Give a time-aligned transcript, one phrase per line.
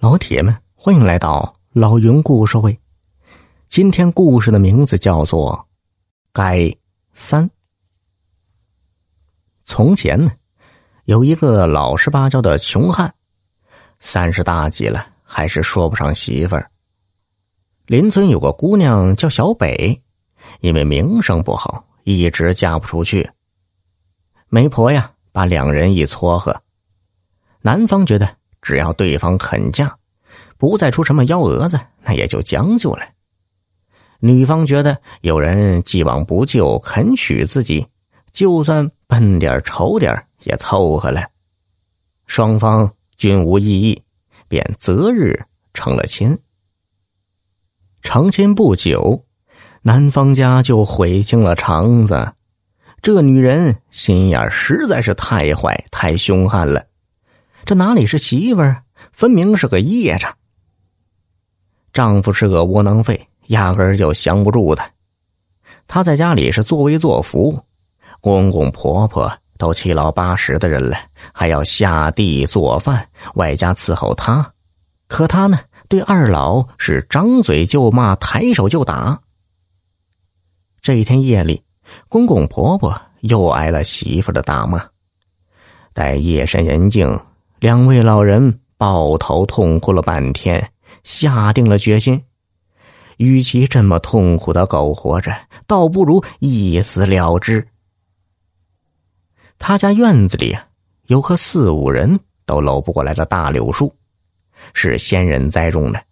[0.00, 2.80] 老铁们，欢迎来到老云故事会。
[3.68, 5.52] 今天故事的名字叫做
[6.32, 6.74] 《该
[7.12, 7.46] 三》。
[9.66, 10.32] 从前呢，
[11.04, 13.14] 有一个老实巴交的穷汉，
[13.98, 16.70] 三十大几了，还是说不上媳妇儿。
[17.84, 20.02] 邻村有个姑娘叫小北，
[20.60, 23.30] 因为名声不好，一直嫁不出去。
[24.48, 26.62] 媒婆呀，把两人一撮合，
[27.60, 28.39] 男方觉得。
[28.62, 29.96] 只要对方肯嫁，
[30.56, 33.02] 不再出什么幺蛾子，那也就将就了。
[34.20, 37.86] 女方觉得有人既往不咎，肯娶自己，
[38.32, 41.22] 就算笨点丑点也凑合了。
[42.26, 44.02] 双方均无异议，
[44.46, 45.42] 便择日
[45.72, 46.38] 成了亲。
[48.02, 49.24] 成亲不久，
[49.82, 52.32] 男方家就悔青了肠子。
[53.02, 56.84] 这女人心眼实在是太坏、太凶悍了。
[57.64, 58.82] 这哪里是媳妇儿，
[59.12, 60.34] 分明是个夜叉。
[61.92, 64.88] 丈夫是个窝囊废，压根儿就降不住她。
[65.86, 67.58] 她在家里是作威作福，
[68.20, 70.96] 公公婆婆都七老八十的人了，
[71.32, 74.52] 还要下地做饭，外加伺候她。
[75.08, 79.20] 可她呢，对二老是张嘴就骂，抬手就打。
[80.80, 81.62] 这一天夜里，
[82.08, 84.82] 公公婆婆又挨了媳妇的大骂。
[85.92, 87.20] 待夜深人静。
[87.60, 90.72] 两位老人抱头痛哭了半天，
[91.04, 92.24] 下定了决心：
[93.18, 95.30] 与其这么痛苦的苟活着，
[95.66, 97.68] 倒不如一死了之。
[99.58, 100.56] 他家院子里
[101.08, 103.94] 有棵四五人都搂不过来的大柳树，
[104.72, 106.02] 是先人栽种的。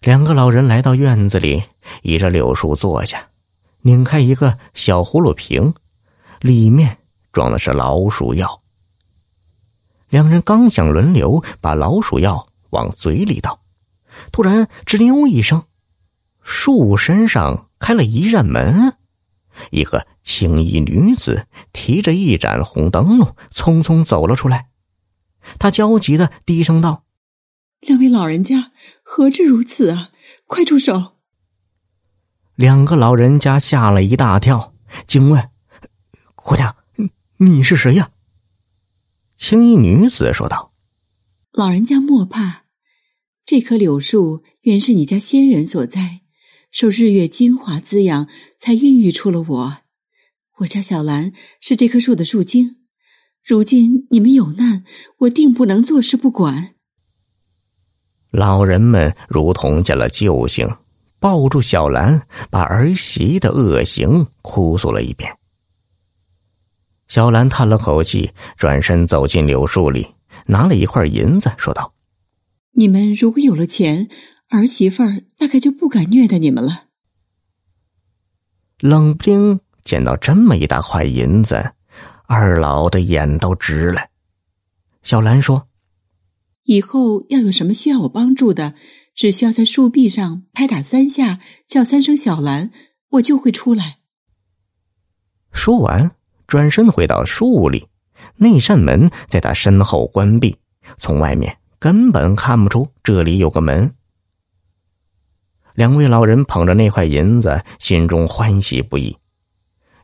[0.00, 1.62] 两个老人来到院子里，
[2.00, 3.28] 倚着柳树坐下，
[3.82, 5.74] 拧开一个小葫芦瓶，
[6.40, 6.96] 里面
[7.30, 8.58] 装的是老鼠药。
[10.08, 13.60] 两人刚想轮流把老鼠药往嘴里倒，
[14.32, 15.64] 突然“吱溜”一声，
[16.42, 18.94] 树身上开了一扇门，
[19.70, 24.68] 一个青衣女子提着一盏红灯笼，匆匆走了出来。
[25.58, 27.04] 她焦急的低声道
[27.80, 30.10] ：“两位老人家何至如此啊！
[30.46, 31.16] 快住手！”
[32.56, 34.74] 两个老人家吓了一大跳，
[35.06, 35.50] 惊问
[36.34, 36.74] ：“姑娘，
[37.36, 38.10] 你是谁呀？”
[39.48, 40.74] 青衣女子说道
[41.56, 42.64] ：“老人家莫怕，
[43.46, 46.20] 这棵柳树原是你家先人所栽，
[46.70, 48.28] 受日月精华滋养，
[48.58, 49.78] 才孕育出了我。
[50.58, 51.32] 我家小兰
[51.62, 52.76] 是这棵树的树精。
[53.42, 54.84] 如今你们有难，
[55.20, 56.74] 我定不能坐视不管。”
[58.30, 60.68] 老人们如同见了救星，
[61.18, 62.20] 抱住小兰，
[62.50, 65.37] 把儿媳的恶行哭诉了一遍。
[67.08, 70.06] 小兰叹了口气，转身走进柳树里，
[70.46, 71.94] 拿了一块银子，说道
[72.72, 74.08] ：“你们如果有了钱，
[74.50, 76.84] 儿媳妇儿大概就不敢虐待你们了。”
[78.80, 81.72] 冷不丁捡到这么一大块银子，
[82.26, 84.02] 二老的眼都直了。
[85.02, 85.66] 小兰说
[86.64, 88.74] ：“以后要有什么需要我帮助的，
[89.14, 92.70] 只需要在树壁上拍打三下，叫三声‘小兰’，
[93.12, 94.00] 我就会出来。”
[95.50, 96.17] 说完。
[96.48, 97.86] 转身回到树里，
[98.34, 100.56] 那扇门在他身后关闭，
[100.96, 103.94] 从外面根本看不出这里有个门。
[105.74, 109.14] 两位老人捧着那块银子，心中欢喜不已。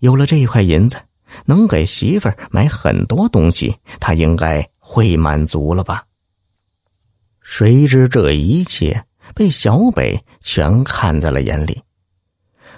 [0.00, 0.98] 有了这块银子，
[1.46, 6.04] 能给媳妇儿买很多东西，他应该会满足了吧？
[7.40, 11.80] 谁知这一切被小北全看在了眼里，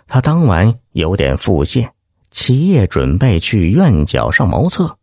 [0.06, 1.88] 他当晚有点腹泻。
[2.34, 4.98] 齐夜准备去院角上茅厕，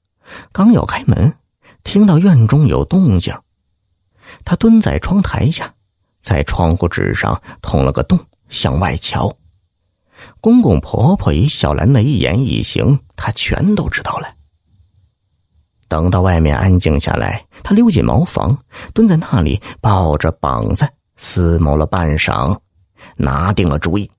[0.51, 1.33] 刚要开门，
[1.81, 3.33] 听到院中有动静。
[4.43, 5.73] 他蹲在窗台下，
[6.21, 8.19] 在窗户纸上捅了个洞，
[8.49, 9.33] 向外瞧。
[10.41, 14.27] 公公婆婆与小兰的一言一行，他全都知道了。
[15.87, 18.57] 等到外面安静下来，他溜进茅房，
[18.93, 22.59] 蹲在那里抱着膀子思谋了半晌，
[23.15, 24.11] 拿定了主意。